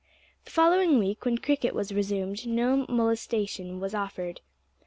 The 0.45 0.49
following 0.49 0.97
week, 0.97 1.25
when 1.25 1.37
cricket 1.37 1.75
was 1.75 1.91
resumed, 1.93 2.47
no 2.47 2.87
molestation 2.89 3.79
was 3.79 3.93
offered. 3.93 4.41